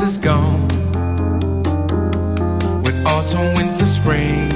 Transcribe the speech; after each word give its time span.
is 0.00 0.16
gone. 0.16 0.68
With 2.82 2.96
autumn, 3.06 3.54
winter, 3.54 3.84
spring. 3.84 4.48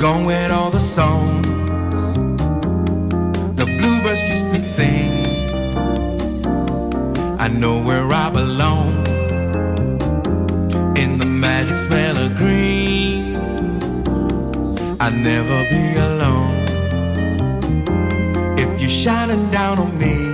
Gone 0.00 0.24
with 0.24 0.50
all 0.50 0.70
the 0.70 0.80
songs 0.80 1.50
the 3.56 3.66
bluebirds 3.78 4.26
used 4.30 4.50
to 4.52 4.58
sing. 4.58 5.12
I 7.38 7.48
know 7.48 7.82
where 7.82 8.10
I 8.10 8.30
belong. 8.30 9.06
In 10.96 11.18
the 11.18 11.24
magic 11.26 11.76
smell 11.76 12.16
of 12.16 12.34
green. 12.36 13.34
I'll 15.00 15.12
never 15.12 15.64
be 15.74 15.96
alone. 16.08 16.54
If 18.58 18.80
you're 18.80 18.88
shining 18.88 19.50
down 19.50 19.78
on 19.78 19.98
me. 19.98 20.33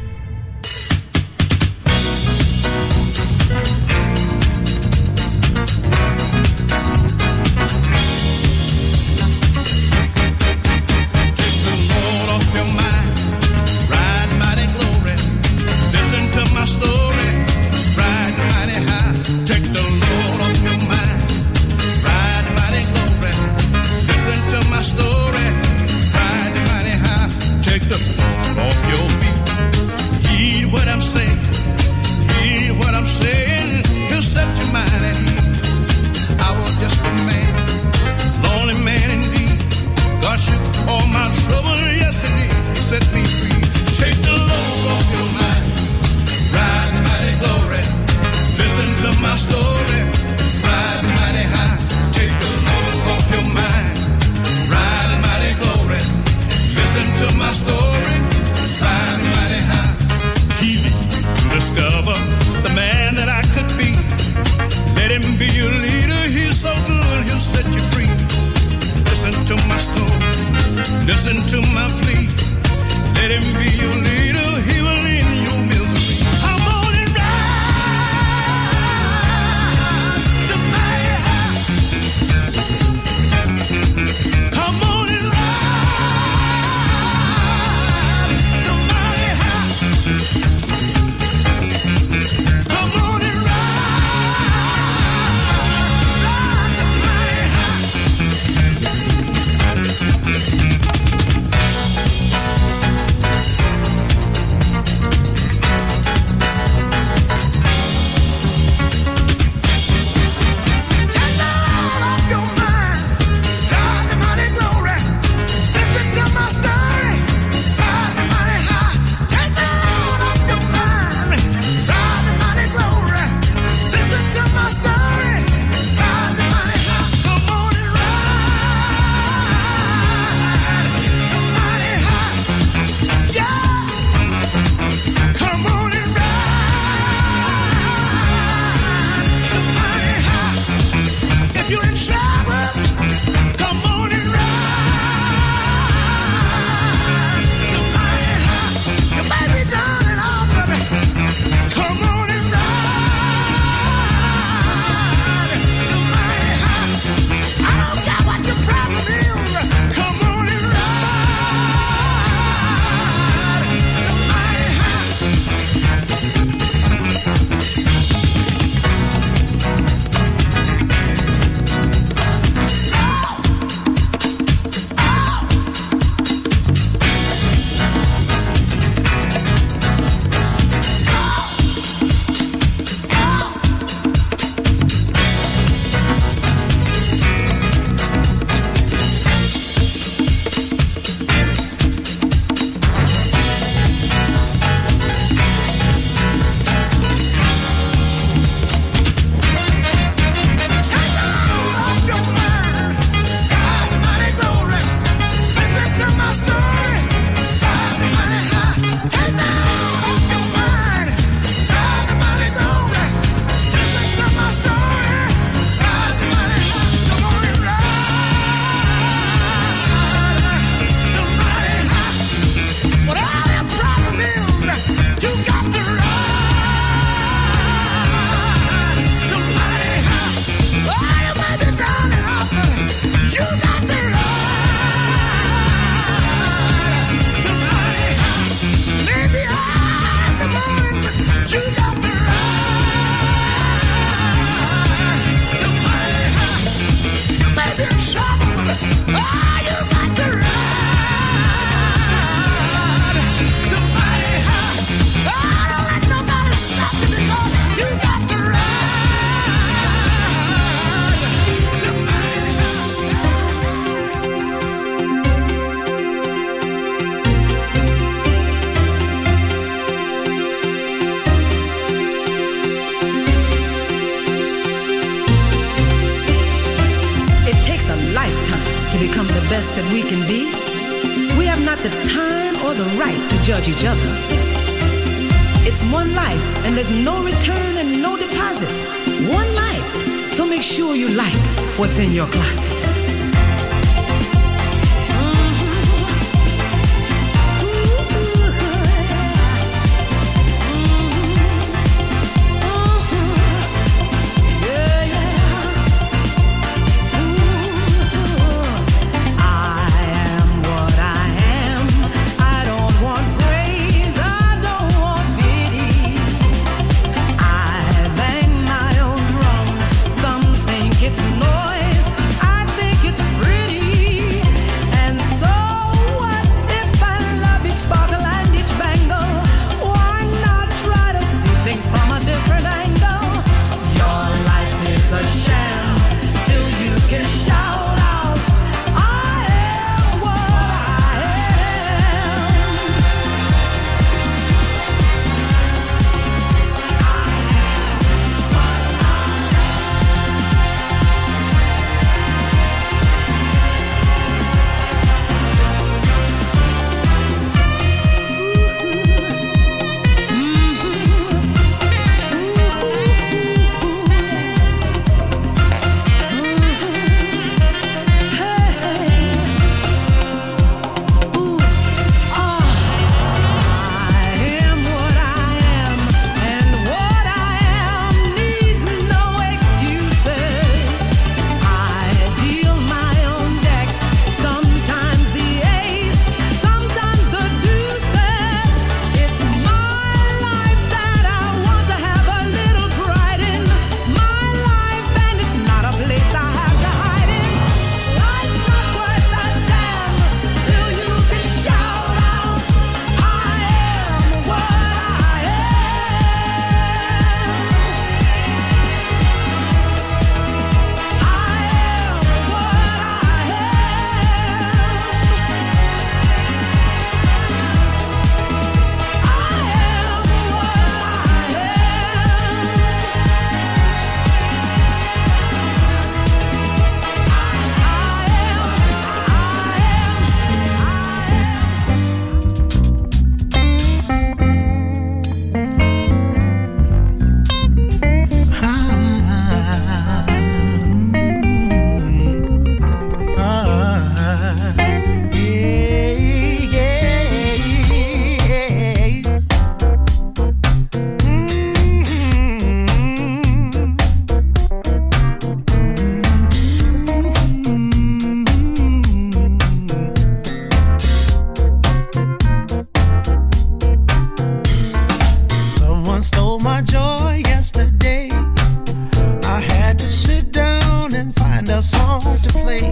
a 471.81 471.83
song 471.83 472.21
to 472.43 472.49
play. 472.61 472.87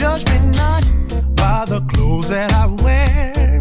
Judge 0.00 0.24
me 0.30 0.38
not 0.60 0.82
by 1.40 1.64
the 1.72 1.80
clothes 1.92 2.28
that 2.28 2.52
I 2.52 2.66
wear. 2.84 3.60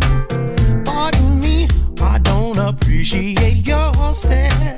Pardon 0.85 1.39
me, 1.39 1.67
I 1.99 2.19
don't 2.19 2.57
appreciate 2.69 3.67
your 3.67 3.93
stare. 4.13 4.77